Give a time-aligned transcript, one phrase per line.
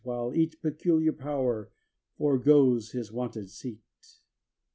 [0.03, 1.69] While each peculiar power
[2.17, 3.83] forgoes his wonted seat.